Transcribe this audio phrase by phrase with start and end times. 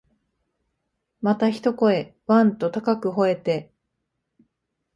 [1.21, 3.71] また一声、わん、と高く吠えて、